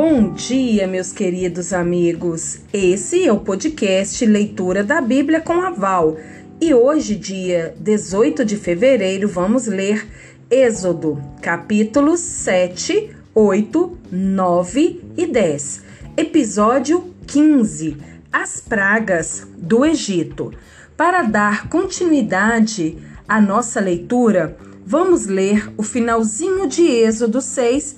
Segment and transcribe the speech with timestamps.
[0.00, 2.60] Bom dia, meus queridos amigos.
[2.72, 6.16] Esse é o podcast Leitura da Bíblia com a Val.
[6.60, 10.06] E hoje, dia 18 de fevereiro, vamos ler
[10.48, 15.82] Êxodo, capítulos 7, 8, 9 e 10.
[16.16, 17.96] Episódio 15:
[18.32, 20.52] As pragas do Egito.
[20.96, 24.56] Para dar continuidade à nossa leitura,
[24.86, 27.97] vamos ler o finalzinho de Êxodo 6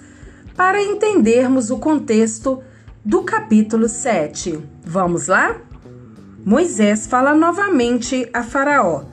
[0.61, 2.63] para entendermos o contexto
[3.03, 4.61] do capítulo 7.
[4.85, 5.57] Vamos lá?
[6.45, 9.05] Moisés fala novamente a Faraó.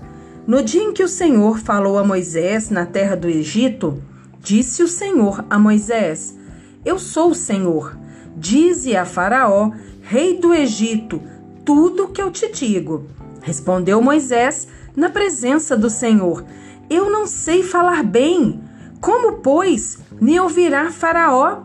[0.45, 4.03] No dia em que o Senhor falou a Moisés na terra do Egito,
[4.41, 6.37] disse o Senhor a Moisés:
[6.83, 7.97] Eu sou o Senhor.
[8.35, 11.21] Dize a Faraó, rei do Egito,
[11.63, 13.07] tudo o que eu te digo.
[13.41, 16.43] Respondeu Moisés na presença do Senhor:
[16.89, 18.66] Eu não sei falar bem.
[18.99, 21.63] Como, pois, me ouvirá Faraó?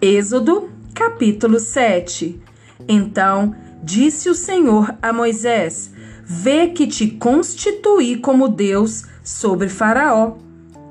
[0.00, 2.40] Êxodo, capítulo 7.
[2.86, 5.90] Então disse o Senhor a Moisés:
[6.24, 10.36] Vê que te constituí como Deus sobre Faraó,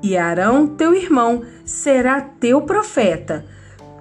[0.02, 3.46] e Arão, teu irmão, será teu profeta.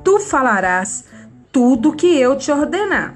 [0.04, 1.06] Tu falarás
[1.52, 3.16] tudo o que eu te ordenar.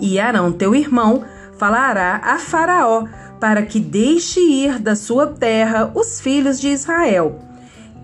[0.00, 1.24] E Arão, teu irmão,
[1.58, 3.06] falará a Faraó,
[3.44, 7.44] para que deixe ir da sua terra os filhos de Israel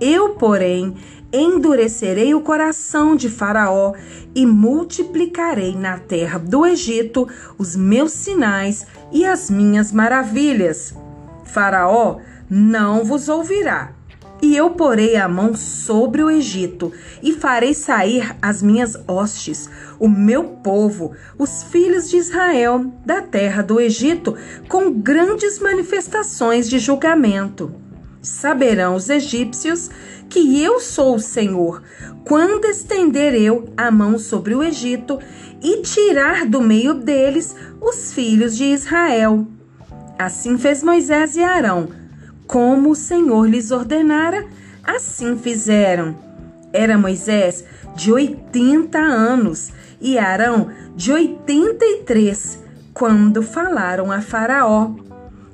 [0.01, 0.97] eu, porém,
[1.31, 3.93] endurecerei o coração de Faraó
[4.35, 10.95] e multiplicarei na terra do Egito os meus sinais e as minhas maravilhas.
[11.45, 12.19] Faraó
[12.49, 13.93] não vos ouvirá.
[14.43, 20.09] E eu porei a mão sobre o Egito e farei sair as minhas hostes, o
[20.09, 24.35] meu povo, os filhos de Israel, da terra do Egito,
[24.67, 27.75] com grandes manifestações de julgamento.
[28.23, 29.91] Saberão os egípcios
[30.29, 31.83] que eu sou o Senhor,
[32.25, 35.19] quando estender eu a mão sobre o Egito
[35.63, 39.47] e tirar do meio deles os filhos de Israel.
[40.19, 41.89] Assim fez Moisés e Arão,
[42.51, 44.45] como o Senhor lhes ordenara,
[44.83, 46.17] assim fizeram.
[46.73, 52.59] Era Moisés de 80 anos e Arão de 83,
[52.93, 54.91] quando falaram a Faraó.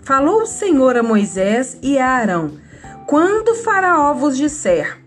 [0.04, 2.52] Falou o Senhor a Moisés e a Arão:
[3.06, 4.98] Quando Faraó vos disser: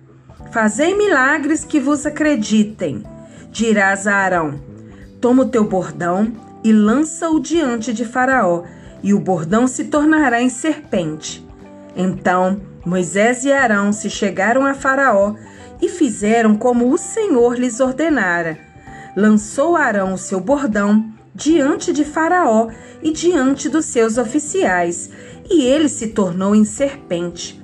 [0.51, 3.03] Fazei milagres que vos acreditem,
[3.51, 4.61] dirás a Arão:
[5.19, 6.31] Toma o teu bordão
[6.63, 8.61] e lança-o diante de Faraó,
[9.01, 11.48] e o bordão se tornará em serpente.
[11.95, 15.35] Então Moisés e Arão se chegaram a Faraó
[15.81, 18.57] e fizeram como o Senhor lhes ordenara.
[19.16, 22.69] Lançou Arão o seu bordão diante de Faraó
[23.01, 25.09] e diante dos seus oficiais,
[25.50, 27.63] e ele se tornou em serpente.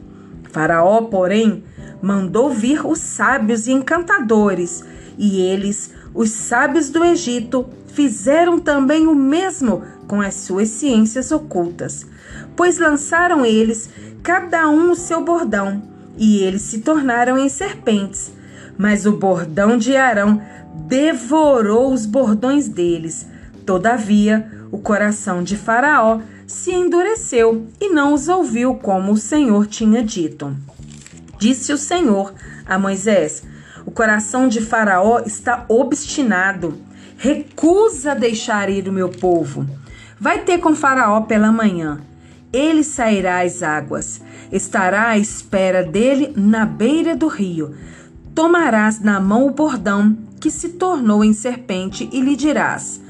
[0.51, 1.63] Faraó, porém,
[2.01, 4.83] mandou vir os sábios e encantadores,
[5.17, 12.05] e eles, os sábios do Egito, fizeram também o mesmo com as suas ciências ocultas,
[12.55, 13.89] pois lançaram eles
[14.23, 15.81] cada um o seu bordão,
[16.17, 18.31] e eles se tornaram em serpentes.
[18.77, 20.41] Mas o bordão de Arão
[20.87, 23.27] devorou os bordões deles,
[23.65, 30.03] Todavia, o coração de Faraó se endureceu e não os ouviu como o Senhor tinha
[30.03, 30.55] dito.
[31.39, 32.31] Disse o Senhor
[32.63, 33.43] a Moisés:
[33.83, 36.77] O coração de Faraó está obstinado,
[37.17, 39.65] recusa deixar ir o meu povo.
[40.19, 41.99] Vai ter com Faraó pela manhã.
[42.55, 47.75] Ele sairá às águas, estará à espera dele na beira do rio.
[48.33, 53.01] Tomarás na mão o bordão que se tornou em serpente e lhe dirás: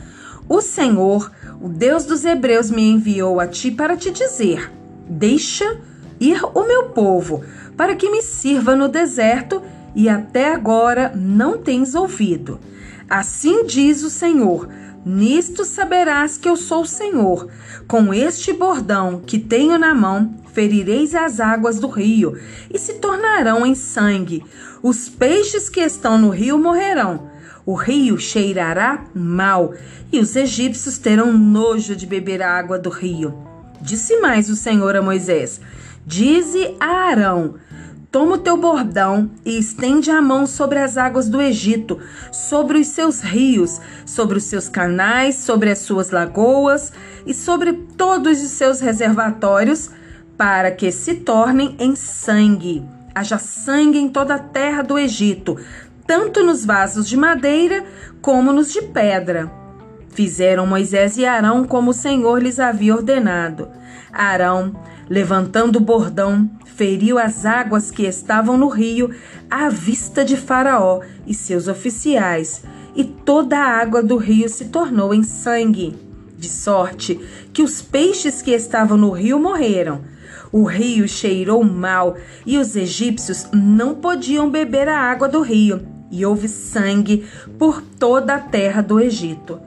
[0.48, 4.72] o Senhor, o Deus dos Hebreus, me enviou a ti para te dizer:
[5.08, 5.80] Deixa
[6.20, 7.44] ir o meu povo,
[7.76, 9.62] para que me sirva no deserto,
[9.96, 12.60] e até agora não tens ouvido.
[13.10, 14.70] Assim diz o Senhor:
[15.06, 17.48] Nisto saberás que eu sou o Senhor.
[17.88, 22.38] Com este bordão que tenho na mão, ferireis as águas do rio,
[22.74, 24.44] e se tornarão em sangue.
[24.82, 27.35] Os peixes que estão no rio morrerão
[27.66, 29.74] o rio cheirará mal
[30.12, 33.34] e os egípcios terão nojo de beber a água do rio.
[33.82, 35.59] Disse mais o Senhor a Moisés:
[36.06, 37.56] Dize a Arão:
[38.16, 42.00] Toma o teu bordão e estende a mão sobre as águas do Egito,
[42.32, 46.94] sobre os seus rios, sobre os seus canais, sobre as suas lagoas
[47.26, 49.91] e sobre todos os seus reservatórios,
[50.38, 52.85] para que se tornem em sangue.
[53.14, 55.58] Haja sangue em toda a terra do Egito,
[56.08, 57.84] tanto nos vasos de madeira
[58.22, 59.52] como nos de pedra.
[60.12, 63.67] Fizeram Moisés e Arão como o Senhor lhes havia ordenado.
[64.14, 64.73] Arão
[65.09, 69.11] Levantando o bordão, feriu as águas que estavam no rio
[69.49, 72.63] à vista de Faraó e seus oficiais,
[72.96, 75.96] e toda a água do rio se tornou em sangue,
[76.37, 77.19] de sorte
[77.53, 80.02] que os peixes que estavam no rio morreram.
[80.52, 82.16] O rio cheirou mal
[82.46, 87.25] e os egípcios não podiam beber a água do rio, e houve sangue
[87.59, 89.59] por toda a terra do Egito.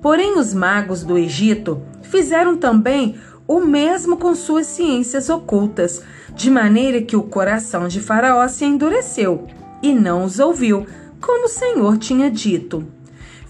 [0.00, 3.16] Porém, os magos do Egito fizeram também
[3.46, 6.02] o mesmo com suas ciências ocultas,
[6.34, 9.46] de maneira que o coração de Faraó se endureceu
[9.82, 10.86] e não os ouviu,
[11.20, 12.86] como o Senhor tinha dito.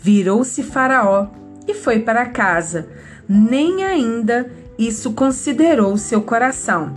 [0.01, 1.29] Virou-se Faraó
[1.67, 2.89] e foi para casa,
[3.29, 6.95] nem ainda isso considerou seu coração.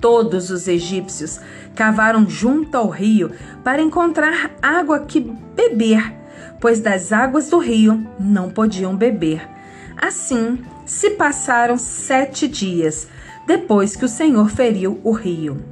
[0.00, 1.40] Todos os egípcios
[1.74, 3.30] cavaram junto ao rio
[3.64, 6.12] para encontrar água que beber,
[6.60, 9.48] pois das águas do rio não podiam beber.
[9.96, 13.08] Assim, se passaram sete dias
[13.46, 15.62] depois que o Senhor feriu o rio.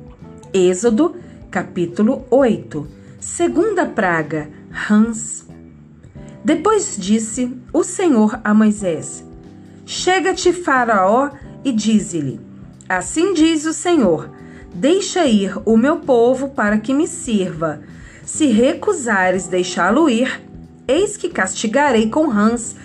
[0.52, 1.16] Êxodo,
[1.50, 2.86] capítulo 8.
[3.18, 5.46] Segunda praga, rãs.
[6.44, 9.24] Depois disse o Senhor a Moisés:
[9.84, 11.30] Chega-te, Faraó,
[11.64, 12.40] e dize-lhe:
[12.88, 14.30] Assim diz o Senhor:
[14.74, 17.82] Deixa ir o meu povo para que me sirva.
[18.24, 20.40] Se recusares deixá-lo ir,
[20.86, 22.76] eis que castigarei com rãs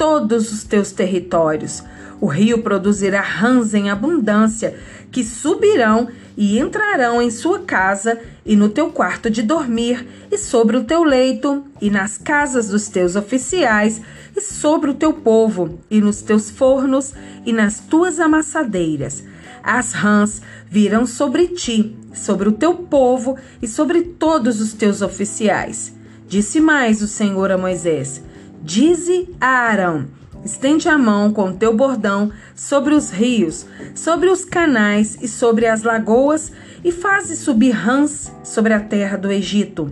[0.00, 1.84] todos os teus territórios.
[2.22, 4.74] O rio produzirá rãs em abundância,
[5.12, 6.08] que subirão
[6.38, 11.04] e entrarão em sua casa e no teu quarto de dormir, e sobre o teu
[11.04, 14.00] leito, e nas casas dos teus oficiais,
[14.34, 17.12] e sobre o teu povo, e nos teus fornos,
[17.44, 19.22] e nas tuas amassadeiras.
[19.62, 25.92] As rãs virão sobre ti, sobre o teu povo e sobre todos os teus oficiais.
[26.26, 28.22] Disse mais o Senhor a Moisés:
[28.62, 30.06] Dize a Arão:
[30.44, 35.82] Estende a mão com teu bordão sobre os rios, sobre os canais e sobre as
[35.82, 36.52] lagoas,
[36.84, 39.90] e faze subir rãs sobre a terra do Egito.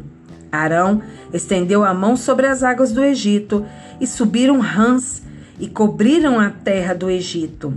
[0.52, 3.64] Arão estendeu a mão sobre as águas do Egito,
[3.98, 5.22] e subiram rãs,
[5.58, 7.72] e cobriram a terra do Egito.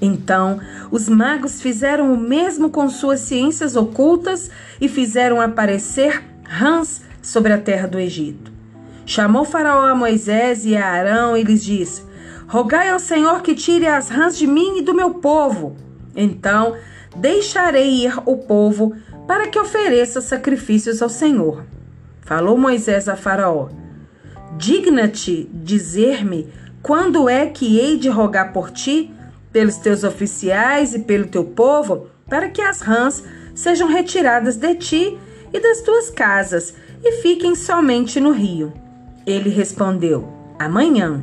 [0.00, 0.58] Então
[0.90, 4.50] os magos fizeram o mesmo com suas ciências ocultas
[4.80, 8.51] e fizeram aparecer rãs sobre a terra do Egito.
[9.12, 12.02] Chamou Faraó a Moisés e a Arão e lhes disse:
[12.48, 15.76] Rogai ao Senhor que tire as rãs de mim e do meu povo.
[16.16, 16.74] Então
[17.14, 18.96] deixarei ir o povo
[19.28, 21.62] para que ofereça sacrifícios ao Senhor.
[22.22, 23.68] Falou Moisés a Faraó:
[24.56, 26.50] Digna-te dizer-me
[26.82, 29.12] quando é que hei de rogar por ti,
[29.52, 33.22] pelos teus oficiais e pelo teu povo, para que as rãs
[33.54, 35.18] sejam retiradas de ti
[35.52, 36.74] e das tuas casas
[37.04, 38.72] e fiquem somente no rio.
[39.26, 40.28] Ele respondeu:
[40.58, 41.22] Amanhã.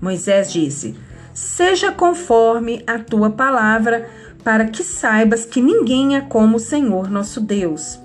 [0.00, 0.96] Moisés disse:
[1.34, 4.08] Seja conforme a tua palavra,
[4.42, 7.98] para que saibas que ninguém é como o Senhor nosso Deus.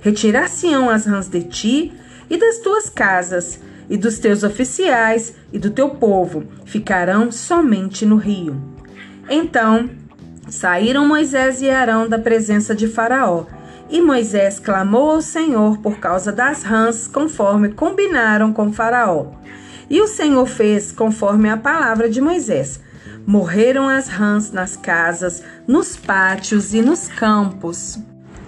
[0.00, 1.92] Retirar-se-ão as rãs de ti
[2.28, 8.16] e das tuas casas, e dos teus oficiais e do teu povo, ficarão somente no
[8.16, 8.60] rio.
[9.28, 9.90] Então
[10.48, 13.44] saíram Moisés e Arão da presença de Faraó
[13.92, 19.26] e Moisés clamou ao Senhor por causa das rãs, conforme combinaram com Faraó.
[19.90, 22.80] E o Senhor fez conforme a palavra de Moisés.
[23.26, 27.98] Morreram as rãs nas casas, nos pátios e nos campos.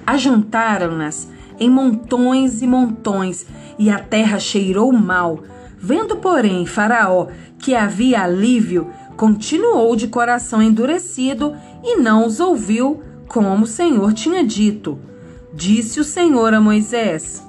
[0.06, 1.28] Ajuntaram-nas
[1.60, 3.46] em montões e montões,
[3.78, 5.44] e a terra cheirou mal.
[5.78, 7.28] Vendo, porém, Faraó
[7.58, 14.42] que havia alívio, continuou de coração endurecido e não os ouviu, como o Senhor tinha
[14.42, 14.98] dito.
[15.56, 17.40] Disse o Senhor a Moisés: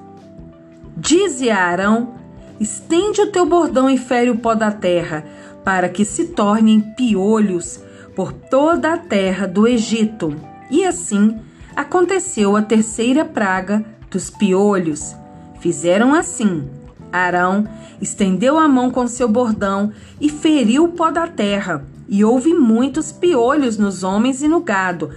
[0.96, 2.14] Dize a Arão:
[2.60, 5.26] estende o teu bordão e fere o pó da terra,
[5.64, 7.80] para que se tornem piolhos
[8.16, 10.36] por toda a terra do Egito.
[10.70, 11.40] E assim
[11.76, 15.16] aconteceu a terceira praga dos piolhos.
[15.60, 16.70] Fizeram assim.
[17.12, 17.68] Arão
[18.00, 23.12] estendeu a mão com seu bordão e feriu o pó da terra, e houve muitos
[23.12, 25.10] piolhos nos homens e no gado,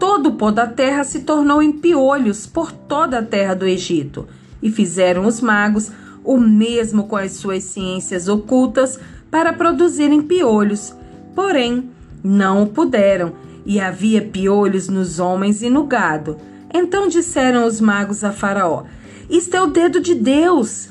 [0.00, 4.26] Todo o pó da terra se tornou em piolhos por toda a terra do Egito.
[4.62, 5.92] E fizeram os magos
[6.24, 8.98] o mesmo com as suas ciências ocultas
[9.30, 10.94] para produzirem piolhos.
[11.34, 11.90] Porém,
[12.24, 13.34] não o puderam,
[13.66, 16.38] e havia piolhos nos homens e no gado.
[16.72, 18.84] Então disseram os magos a Faraó:
[19.28, 20.88] Isto é o dedo de Deus.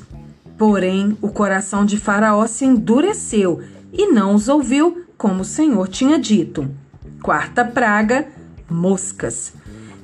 [0.56, 3.60] Porém, o coração de Faraó se endureceu
[3.92, 6.70] e não os ouviu, como o Senhor tinha dito.
[7.20, 8.28] Quarta praga
[8.70, 9.52] moscas.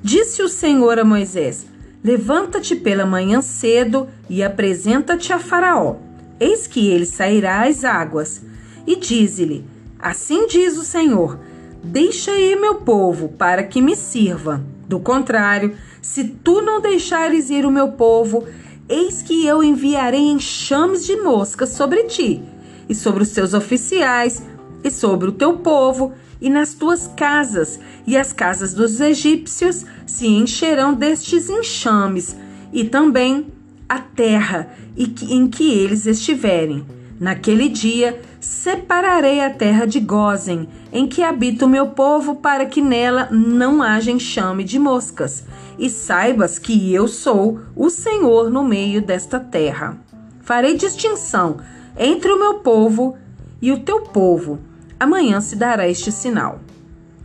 [0.03, 1.67] Disse o Senhor a Moisés:
[2.03, 5.97] Levanta-te pela manhã cedo e apresenta-te a Faraó.
[6.39, 8.43] Eis que ele sairá às águas.
[8.87, 9.65] E dize-lhe:
[9.99, 11.39] Assim diz o Senhor:
[11.83, 14.63] Deixa ir meu povo para que me sirva.
[14.87, 18.45] Do contrário, se tu não deixares ir o meu povo,
[18.89, 22.41] eis que eu enviarei enxames de moscas sobre ti,
[22.89, 24.43] e sobre os teus oficiais,
[24.85, 30.27] e sobre o teu povo, e nas tuas casas, e as casas dos egípcios se
[30.27, 32.37] encherão destes enxames,
[32.73, 33.47] e também
[33.89, 36.85] a terra em que eles estiverem.
[37.19, 42.83] Naquele dia separarei a terra de Gozen, em que habita o meu povo, para que
[42.83, 45.45] nela não haja enxame de moscas,
[45.79, 49.99] e saibas que eu sou o Senhor no meio desta terra.
[50.43, 51.59] Farei distinção
[51.99, 53.17] entre o meu povo
[53.61, 54.59] e o teu povo.
[54.99, 56.61] Amanhã se dará este sinal.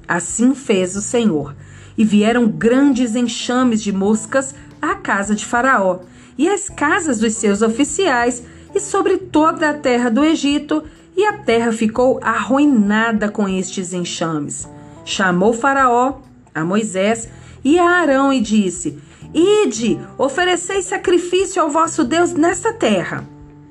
[0.07, 1.55] Assim fez o Senhor,
[1.97, 5.99] e vieram grandes enxames de moscas à casa de Faraó
[6.37, 10.83] e às casas dos seus oficiais e sobre toda a terra do Egito,
[11.15, 14.67] e a terra ficou arruinada com estes enxames.
[15.03, 16.19] Chamou Faraó
[16.55, 17.29] a Moisés
[17.63, 18.97] e a Arão e disse:
[19.33, 23.23] Ide, ofereceis sacrifício ao vosso Deus nesta terra.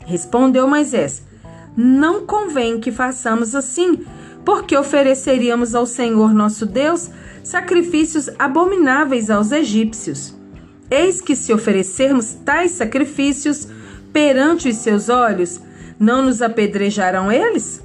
[0.04, 1.22] Respondeu Moisés:
[1.76, 4.04] Não convém que façamos assim,
[4.44, 7.10] porque ofereceríamos ao Senhor nosso Deus
[7.42, 10.34] sacrifícios abomináveis aos egípcios.
[10.90, 13.68] Eis que, se oferecermos tais sacrifícios
[14.12, 15.60] perante os seus olhos,
[15.98, 17.82] não nos apedrejarão eles?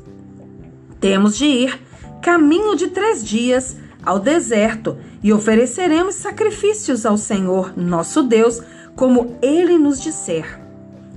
[1.00, 1.80] Temos de ir
[2.22, 8.62] caminho de três dias ao deserto e ofereceremos sacrifícios ao Senhor, nosso Deus,
[8.96, 10.60] como ele nos disser.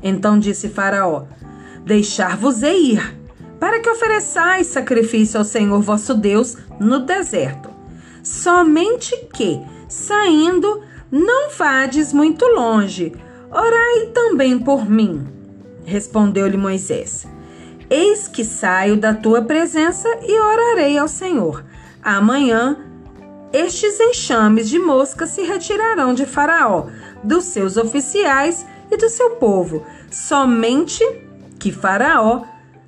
[0.03, 1.25] Então disse Faraó:
[1.89, 3.19] Deixar-vos-ei ir,
[3.59, 7.71] para que ofereçais sacrifício ao Senhor vosso Deus no deserto.
[8.23, 13.15] Somente que, saindo, não vades muito longe,
[13.51, 15.27] orai também por mim.
[15.87, 17.27] Respondeu-lhe Moisés:
[17.89, 21.65] Eis que saio da tua presença e orarei ao Senhor.
[22.03, 22.77] Amanhã
[23.51, 26.89] estes enxames de moscas se retirarão de Faraó,
[27.25, 31.03] dos seus oficiais e do seu povo, somente
[31.59, 32.43] que Faraó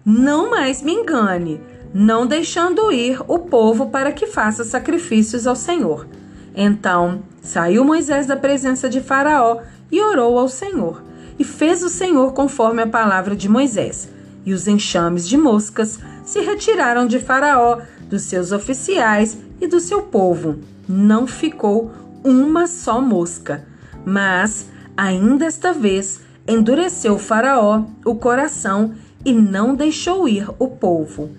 [0.05, 1.61] não mais me engane,
[1.93, 6.07] não deixando ir o povo para que faça sacrifícios ao Senhor.
[6.55, 9.61] Então saiu Moisés da presença de Faraó
[9.91, 11.03] e orou ao Senhor.
[11.39, 14.09] E fez o Senhor conforme a palavra de Moisés.
[14.45, 20.03] E os enxames de moscas se retiraram de Faraó, dos seus oficiais e do seu
[20.03, 20.59] povo.
[20.89, 21.91] Não ficou
[22.23, 23.65] uma só mosca.
[24.05, 28.92] Mas, ainda esta vez, endureceu Faraó o coração
[29.25, 31.30] e não deixou ir o povo.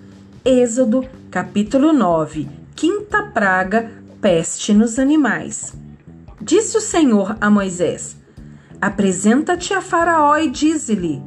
[0.42, 2.48] Êxodo, capítulo 9.
[2.74, 3.92] Quinta praga
[4.22, 5.74] peste nos animais.
[6.40, 8.16] Disse o Senhor a Moisés:
[8.80, 11.22] Apresenta-te a Faraó e dize-lhe: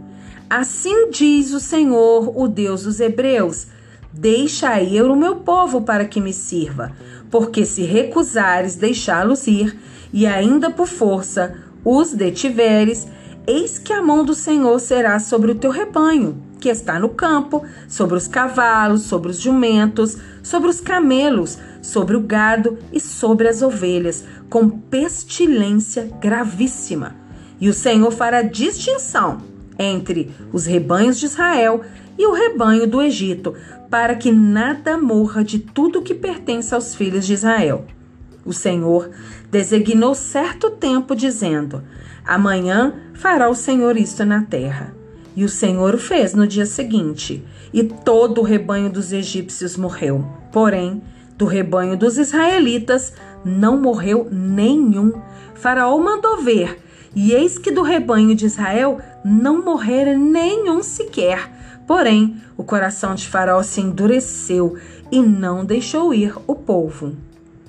[0.49, 3.67] Assim diz o Senhor, o Deus dos Hebreus:
[4.11, 6.91] Deixa ir o meu povo para que me sirva,
[7.29, 9.77] porque se recusares deixá-los ir,
[10.11, 13.07] e ainda por força os detiveres,
[13.47, 17.63] eis que a mão do Senhor será sobre o teu rebanho, que está no campo,
[17.87, 23.61] sobre os cavalos, sobre os jumentos, sobre os camelos, sobre o gado e sobre as
[23.61, 27.15] ovelhas, com pestilência gravíssima.
[27.59, 29.37] E o Senhor fará distinção
[29.77, 31.81] entre os rebanhos de Israel
[32.17, 33.53] e o rebanho do Egito,
[33.89, 37.85] para que nada morra de tudo que pertence aos filhos de Israel.
[38.45, 39.09] O Senhor
[39.49, 41.83] designou certo tempo, dizendo:
[42.23, 44.93] Amanhã fará o Senhor isto na terra.
[45.35, 50.25] E o Senhor o fez no dia seguinte, e todo o rebanho dos egípcios morreu.
[50.51, 51.01] Porém,
[51.37, 55.11] do rebanho dos israelitas não morreu nenhum.
[55.55, 56.79] Faraó mandou ver,
[57.13, 61.51] e eis que do rebanho de Israel não morrera nenhum sequer.
[61.85, 64.77] Porém, o coração de Faraó se endureceu
[65.11, 67.15] e não deixou ir o povo.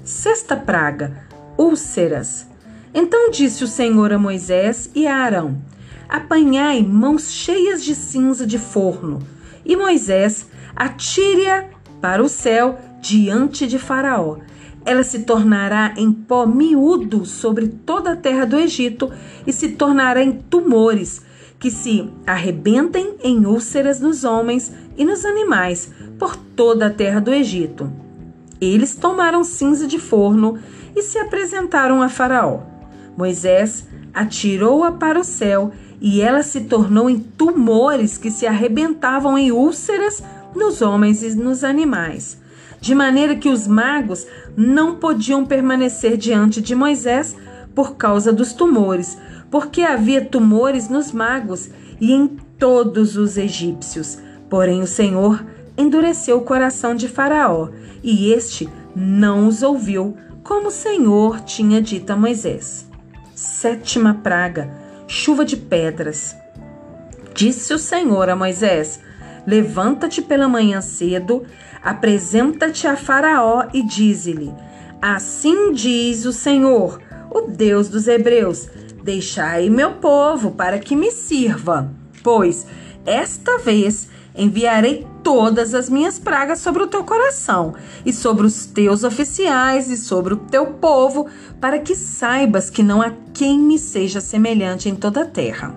[0.07, 1.27] Sexta praga:
[1.59, 2.47] úlceras.
[2.95, 5.61] Então disse o Senhor a Moisés e a Arão:
[6.09, 9.19] Apanhai mãos cheias de cinza de forno,
[9.65, 10.47] e Moisés
[10.77, 11.65] atire-a
[12.01, 14.39] para o céu diante de Faraó.
[14.85, 19.11] Ela se tornará em pó miúdo sobre toda a terra do Egito
[19.45, 21.21] e se tornará em tumores
[21.59, 27.35] que se arrebentem em úlceras nos homens e nos animais por toda a terra do
[27.35, 28.06] Egito.
[28.61, 30.59] Eles tomaram cinza de forno
[30.95, 32.61] e se apresentaram a Faraó.
[33.17, 39.53] Moisés atirou-a para o céu e ela se tornou em tumores que se arrebentavam em
[39.53, 40.23] úlceras
[40.55, 42.45] nos homens e nos animais
[42.81, 47.37] de maneira que os magos não podiam permanecer diante de Moisés
[47.75, 49.19] por causa dos tumores,
[49.51, 51.71] porque havia tumores nos magos
[52.01, 52.27] e em
[52.59, 54.19] todos os egípcios.
[54.49, 55.45] Porém, o Senhor
[55.77, 57.69] endureceu o coração de Faraó,
[58.03, 62.87] e este não os ouviu, como o Senhor tinha dito a Moisés.
[63.35, 64.71] Sétima praga:
[65.07, 66.37] chuva de pedras.
[67.35, 69.01] Disse o Senhor a Moisés:
[69.47, 71.45] Levanta-te pela manhã cedo,
[71.83, 74.55] apresenta-te a Faraó e dize-lhe:
[75.01, 78.69] Assim diz o Senhor, o Deus dos Hebreus:
[79.03, 81.91] Deixai meu povo para que me sirva,
[82.23, 82.67] pois
[83.05, 87.75] esta vez enviarei todas as minhas pragas sobre o teu coração
[88.05, 91.27] e sobre os teus oficiais e sobre o teu povo,
[91.61, 95.75] para que saibas que não há quem me seja semelhante em toda a terra.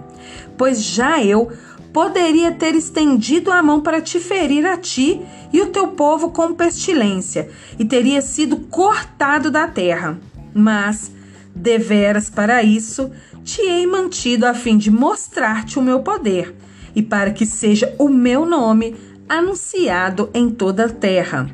[0.58, 1.52] Pois já eu
[1.92, 6.54] poderia ter estendido a mão para te ferir a ti e o teu povo com
[6.54, 7.50] pestilência,
[7.80, 10.20] e teria sido cortado da terra.
[10.54, 11.12] Mas,
[11.56, 13.10] deveras para isso,
[13.44, 16.56] te hei mantido a fim de mostrar-te o meu poder
[17.00, 18.94] e para que seja o meu nome
[19.30, 21.50] anunciado em toda a terra.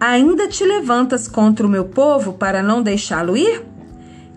[0.00, 3.62] Ainda te levantas contra o meu povo para não deixá-lo ir?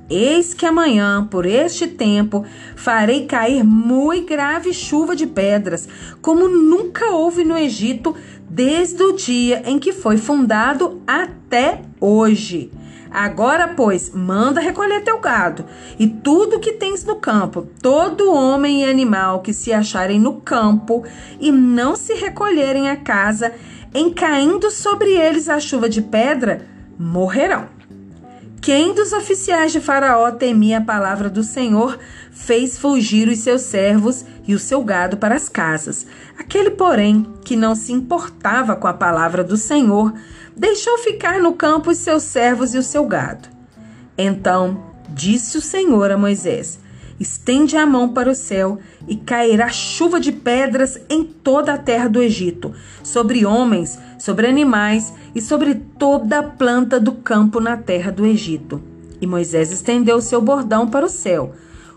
[0.09, 5.87] Eis que amanhã, por este tempo, farei cair muito grave chuva de pedras,
[6.21, 8.13] como nunca houve no Egito,
[8.49, 12.69] desde o dia em que foi fundado até hoje.
[13.15, 15.63] Agora, pois, manda recolher teu gado
[15.97, 21.01] e tudo que tens no campo, todo homem e animal que se acharem no campo
[21.39, 23.53] e não se recolherem a casa,
[23.93, 26.67] em caindo sobre eles a chuva de pedra,
[26.99, 27.69] morrerão.
[28.59, 31.97] Quem dos oficiais de Faraó temia a palavra do Senhor
[32.31, 36.05] fez fugir os seus servos e o seu gado para as casas.
[36.37, 40.13] Aquele, porém, que não se importava com a palavra do Senhor,
[40.55, 43.49] deixou ficar no campo os seus servos e o seu gado.
[44.17, 46.79] Então disse o Senhor a Moisés:
[47.19, 52.07] Estende a mão para o céu e cairá chuva de pedras em toda a terra
[52.07, 58.11] do Egito, sobre homens, sobre animais e sobre toda a planta do campo na terra
[58.11, 58.81] do Egito.
[59.21, 61.53] E Moisés estendeu seu bordão para o céu.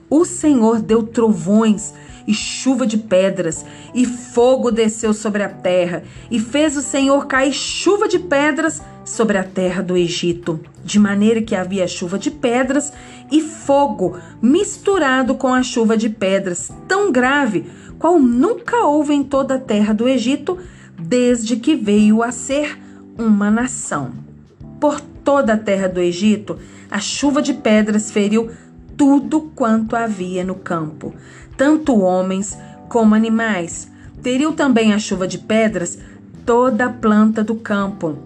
[0.08, 1.92] O Senhor deu trovões
[2.28, 3.64] e chuva de pedras,
[3.94, 9.38] e fogo desceu sobre a terra, e fez o Senhor cair chuva de pedras sobre
[9.38, 12.92] a terra do Egito, de maneira que havia chuva de pedras
[13.32, 17.64] e fogo misturado com a chuva de pedras, tão grave
[17.98, 20.58] qual nunca houve em toda a terra do Egito,
[20.98, 22.78] desde que veio a ser
[23.16, 24.12] uma nação.
[24.78, 26.58] Por toda a terra do Egito,
[26.90, 28.50] a chuva de pedras feriu
[28.98, 31.14] tudo quanto havia no campo,
[31.58, 32.56] tanto homens
[32.88, 33.90] como animais.
[34.22, 35.98] Teriam também a chuva de pedras
[36.46, 38.16] toda a planta do campo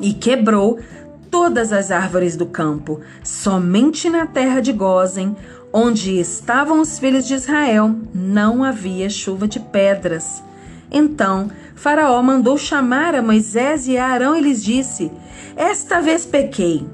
[0.00, 0.80] e quebrou
[1.30, 3.00] todas as árvores do campo.
[3.22, 5.36] Somente na terra de Gozen,
[5.72, 10.42] onde estavam os filhos de Israel, não havia chuva de pedras.
[10.90, 15.10] Então Faraó mandou chamar a Moisés e a Arão e lhes disse:
[15.56, 16.84] Esta vez pequei.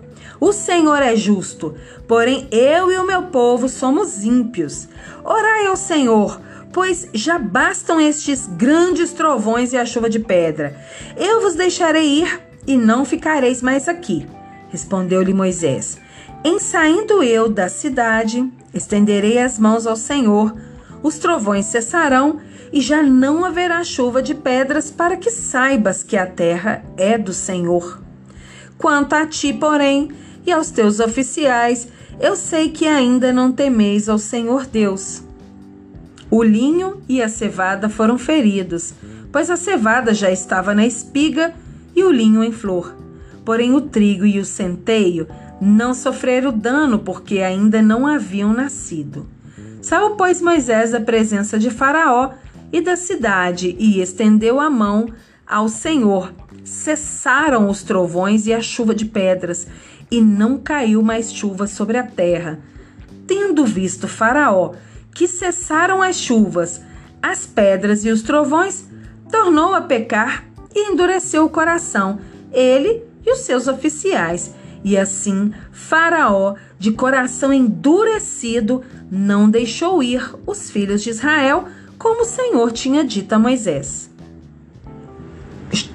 [0.40, 1.74] O Senhor é justo,
[2.06, 4.88] porém eu e o meu povo somos ímpios.
[5.24, 6.40] Orai ao Senhor,
[6.72, 10.76] pois já bastam estes grandes trovões e a chuva de pedra.
[11.16, 14.26] Eu vos deixarei ir e não ficareis mais aqui.
[14.70, 15.98] Respondeu-lhe Moisés:
[16.44, 20.54] Em saindo eu da cidade, estenderei as mãos ao Senhor,
[21.02, 22.40] os trovões cessarão
[22.72, 27.32] e já não haverá chuva de pedras para que saibas que a terra é do
[27.32, 28.00] Senhor.
[28.76, 30.12] Quanto a ti, porém,
[30.48, 35.22] e aos teus oficiais, eu sei que ainda não temeis ao Senhor Deus.
[36.30, 38.94] O linho e a cevada foram feridos,
[39.30, 41.54] pois a cevada já estava na espiga
[41.94, 42.96] e o linho em flor.
[43.44, 45.28] Porém, o trigo e o centeio
[45.60, 49.26] não sofreram dano, porque ainda não haviam nascido.
[49.82, 52.30] Saiu, pois, Moisés da presença de Faraó
[52.72, 55.08] e da cidade e estendeu a mão
[55.46, 56.32] ao Senhor.
[56.64, 59.66] Cessaram os trovões e a chuva de pedras,
[60.10, 62.58] e não caiu mais chuva sobre a terra.
[63.26, 64.72] Tendo visto Faraó
[65.14, 66.80] que cessaram as chuvas,
[67.20, 68.86] as pedras e os trovões,
[69.30, 70.44] tornou a pecar
[70.74, 72.20] e endureceu o coração,
[72.52, 74.54] ele e os seus oficiais.
[74.84, 81.66] E assim Faraó, de coração endurecido, não deixou ir os filhos de Israel,
[81.98, 84.08] como o Senhor tinha dito a Moisés.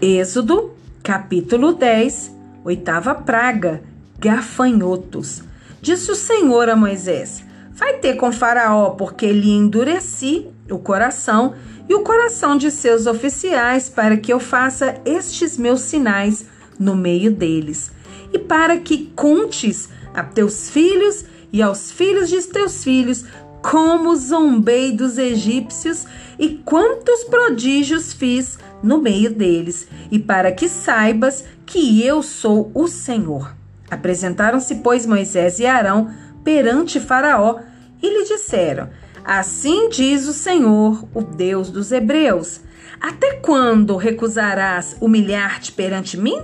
[0.02, 3.82] Êxodo, capítulo 10, oitava praga
[4.23, 5.43] gafanhotos.
[5.81, 11.55] Disse o Senhor a Moisés: Vai ter com Faraó, porque lhe endureci o coração
[11.89, 16.45] e o coração de seus oficiais, para que eu faça estes meus sinais
[16.79, 17.91] no meio deles,
[18.31, 23.25] e para que contes a teus filhos e aos filhos de teus filhos
[23.62, 26.05] como zombei dos egípcios
[26.39, 32.88] e quantos prodígios fiz no meio deles, e para que saibas que eu sou o
[32.88, 33.62] Senhor.
[33.93, 36.12] Apresentaram-se, pois, Moisés e Arão
[36.43, 37.60] perante Faraó
[38.01, 38.89] e lhe disseram:
[39.23, 42.62] Assim diz o Senhor, o Deus dos Hebreus:
[42.99, 46.41] Até quando recusarás humilhar-te perante mim?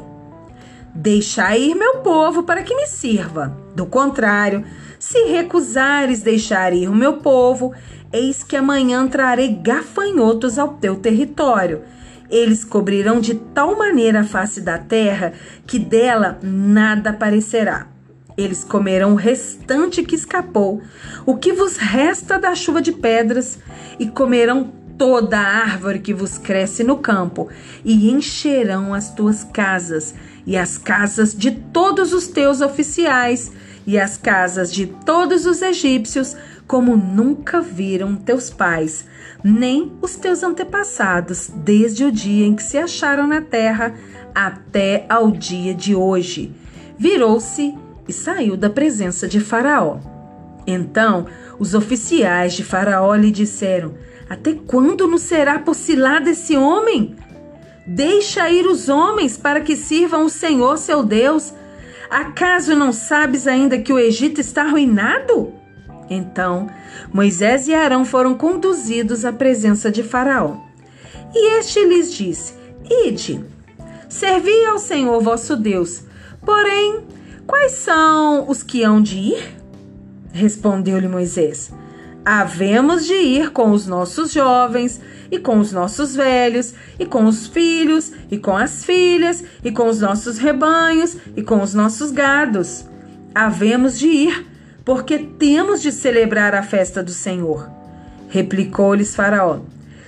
[0.94, 3.58] Deixa ir meu povo para que me sirva.
[3.76, 4.64] Do contrário,
[4.98, 7.74] se recusares deixar ir o meu povo,
[8.12, 11.84] eis que amanhã trarei gafanhotos ao teu território.
[12.30, 15.34] Eles cobrirão de tal maneira a face da terra
[15.66, 17.88] que dela nada aparecerá.
[18.38, 20.82] Eles comerão o restante que escapou,
[21.26, 23.60] o que vos resta da chuva de pedras,
[24.00, 27.50] e comerão toda a árvore que vos cresce no campo,
[27.84, 30.14] e encherão as tuas casas,
[30.46, 33.52] e as casas de todos os teus oficiais,
[33.86, 36.36] e as casas de todos os egípcios,
[36.70, 39.04] como nunca viram teus pais,
[39.44, 43.96] nem os teus antepassados, desde o dia em que se acharam na terra
[44.36, 46.54] até ao dia de hoje.
[46.96, 47.76] Virou-se
[48.08, 49.98] e saiu da presença de Faraó.
[50.68, 51.26] Então
[51.58, 53.96] os oficiais de Faraó lhe disseram:
[54.30, 57.16] Até quando nos será possilado esse homem?
[57.88, 61.52] Deixa ir os homens para que sirvam o Senhor seu Deus.
[62.12, 65.58] Acaso não sabes ainda que o Egito está arruinado?
[66.10, 66.68] Então
[67.14, 70.58] Moisés e Arão foram conduzidos à presença de Faraó.
[71.34, 72.54] E este lhes disse:
[73.06, 73.44] Ide,
[74.08, 76.04] servi ao Senhor vosso Deus.
[76.46, 77.04] Porém,
[77.50, 79.56] Quais são os que hão de ir?
[80.32, 81.74] Respondeu-lhe Moisés:
[82.24, 87.48] Havemos de ir com os nossos jovens, e com os nossos velhos, e com os
[87.48, 92.86] filhos, e com as filhas, e com os nossos rebanhos, e com os nossos gados.
[93.34, 94.46] Havemos de ir,
[94.90, 97.70] porque temos de celebrar a festa do Senhor.
[98.28, 99.60] Replicou-lhes Faraó: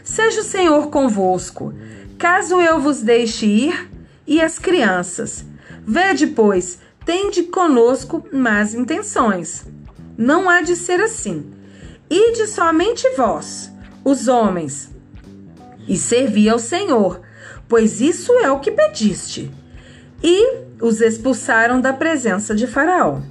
[0.03, 1.71] Seja o Senhor convosco,
[2.17, 3.91] caso eu vos deixe ir,
[4.25, 5.45] e as crianças.
[5.85, 9.67] Vede, pois, tende conosco más intenções.
[10.17, 11.53] Não há de ser assim.
[12.09, 13.71] Ide somente vós,
[14.03, 14.89] os homens,
[15.87, 17.21] e servi ao Senhor,
[17.69, 19.51] pois isso é o que pediste.
[20.23, 23.21] E os expulsaram da presença de Faraó.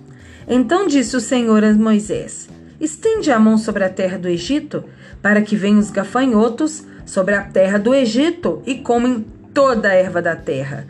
[0.52, 2.48] Então disse o Senhor a Moisés:
[2.80, 4.82] Estende a mão sobre a terra do Egito,
[5.22, 10.20] para que venham os gafanhotos sobre a terra do Egito e comem toda a erva
[10.20, 10.88] da terra,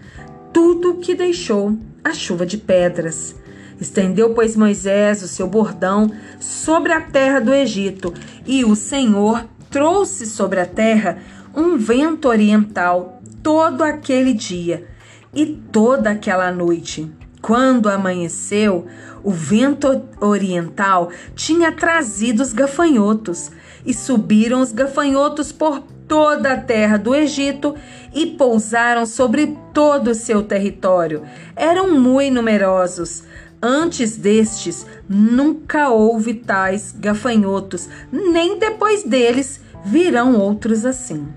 [0.50, 3.36] tudo que deixou a chuva de pedras.
[3.78, 8.14] Estendeu, pois, Moisés o seu bordão sobre a terra do Egito,
[8.46, 11.18] e o Senhor trouxe sobre a terra
[11.54, 14.86] um vento oriental todo aquele dia
[15.34, 17.10] e toda aquela noite.
[17.40, 18.86] Quando amanheceu,
[19.22, 23.50] o vento oriental tinha trazido os gafanhotos,
[23.84, 27.74] e subiram os gafanhotos por toda a terra do Egito
[28.12, 31.22] e pousaram sobre todo o seu território.
[31.54, 33.22] Eram muito numerosos.
[33.62, 41.28] Antes destes, nunca houve tais gafanhotos, nem depois deles virão outros assim.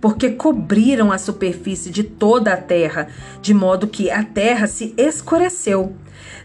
[0.00, 3.08] Porque cobriram a superfície de toda a terra,
[3.42, 5.94] de modo que a terra se escureceu.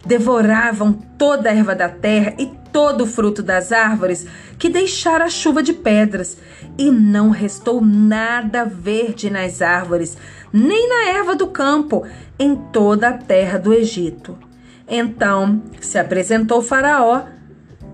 [0.06, 4.26] Devoravam toda a erva da terra e todo o fruto das árvores
[4.58, 6.38] que deixara a chuva de pedras,
[6.78, 10.18] e não restou nada verde nas árvores,
[10.54, 12.06] nem na erva do campo,
[12.38, 14.38] em toda a terra do Egito.
[14.88, 17.24] Então se apresentou Faraó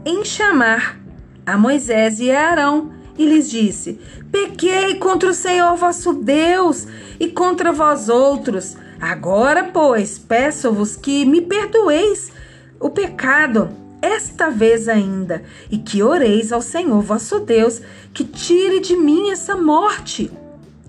[0.05, 0.99] em chamar
[1.45, 3.99] a Moisés e a Arão e lhes disse:
[4.31, 6.87] Pequei contra o Senhor vosso Deus
[7.19, 8.75] e contra vós outros.
[8.99, 12.31] Agora, pois, peço-vos que me perdoeis
[12.79, 13.69] o pecado
[14.01, 17.81] esta vez ainda, e que oreis ao Senhor vosso Deus,
[18.13, 20.31] que tire de mim essa morte.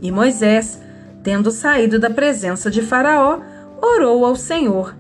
[0.01, 0.79] E Moisés,
[1.23, 3.41] tendo saído da presença de Faraó,
[3.81, 4.95] orou ao Senhor.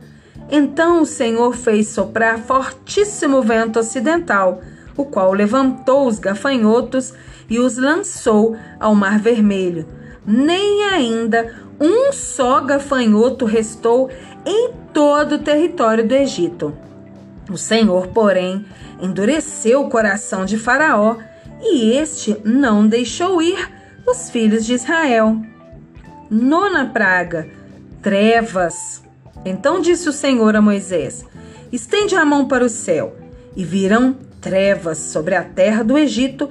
[0.51, 4.63] Então o Senhor fez soprar fortíssimo vento ocidental,
[4.97, 7.13] o qual levantou os gafanhotos
[7.49, 9.87] e os lançou ao Mar Vermelho.
[10.27, 14.11] Nem ainda um só gafanhoto restou
[14.45, 16.77] em todo o território do Egito.
[17.51, 18.65] O Senhor, porém,
[19.01, 21.17] endureceu o coração de Faraó
[21.61, 23.71] e este não deixou ir
[24.07, 25.41] os filhos de Israel.
[26.31, 27.49] Nona praga:
[28.03, 29.03] trevas.
[29.45, 31.25] Então disse o Senhor a Moisés:
[31.73, 33.17] Estende a mão para o céu,
[33.57, 36.49] e virão trevas sobre a terra do Egito,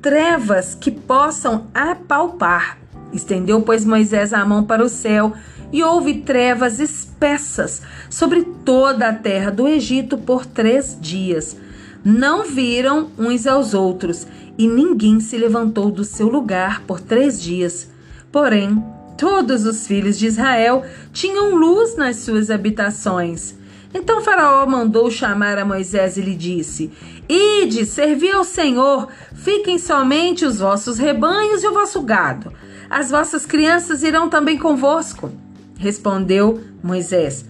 [0.00, 2.78] trevas que possam apalpar.
[3.12, 5.32] Estendeu, pois, Moisés a mão para o céu,
[5.72, 11.56] e houve trevas espessas sobre toda a terra do Egito por três dias.
[12.04, 14.26] Não viram uns aos outros,
[14.58, 17.88] e ninguém se levantou do seu lugar por três dias.
[18.32, 18.82] Porém,
[19.16, 23.54] todos os filhos de Israel tinham luz nas suas habitações.
[23.92, 26.92] Então Faraó mandou chamar a Moisés e lhe disse:
[27.28, 32.52] Ide, servi ao Senhor, fiquem somente os vossos rebanhos e o vosso gado.
[32.90, 35.30] As vossas crianças irão também convosco.
[35.78, 37.44] Respondeu Moisés: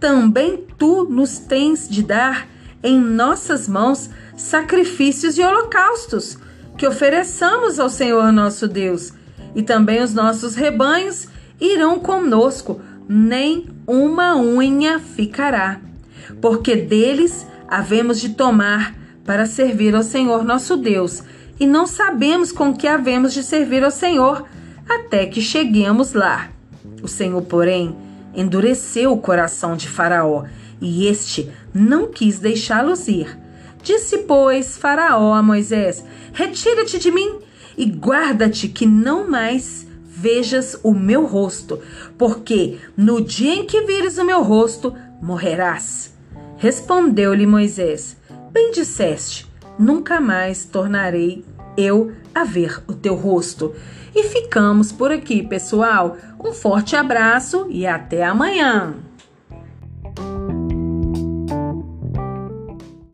[0.00, 2.48] Também tu nos tens de dar
[2.82, 6.36] em nossas mãos sacrifícios e holocaustos,
[6.76, 9.12] que ofereçamos ao Senhor nosso Deus,
[9.54, 11.28] e também os nossos rebanhos
[11.60, 15.80] irão conosco nem uma unha ficará,
[16.40, 21.22] porque deles havemos de tomar para servir ao Senhor nosso Deus,
[21.60, 24.46] e não sabemos com que havemos de servir ao Senhor
[24.88, 26.50] até que cheguemos lá.
[27.02, 27.94] O Senhor, porém,
[28.34, 30.44] endureceu o coração de Faraó,
[30.80, 33.38] e este não quis deixá-los ir.
[33.82, 37.38] Disse, pois, Faraó a Moisés: Retira-te de mim
[37.76, 41.80] e guarda-te que não mais vejas o meu rosto,
[42.18, 46.14] porque no dia em que vires o meu rosto, morrerás.
[46.58, 48.16] Respondeu-lhe Moisés:
[48.50, 49.46] Bem disseste,
[49.78, 51.44] nunca mais tornarei
[51.80, 53.74] eu a ver o teu rosto.
[54.14, 56.16] E ficamos por aqui, pessoal.
[56.42, 59.09] Um forte abraço e até amanhã!